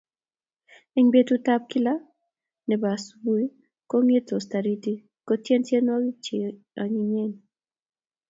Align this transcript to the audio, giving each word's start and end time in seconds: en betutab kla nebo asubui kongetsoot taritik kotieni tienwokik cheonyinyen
en 0.99 1.05
betutab 1.13 1.61
kla 1.71 1.93
nebo 2.67 2.85
asubui 2.95 3.43
kongetsoot 3.89 4.45
taritik 4.51 4.99
kotieni 5.27 5.65
tienwokik 5.67 6.17
cheonyinyen 6.25 7.31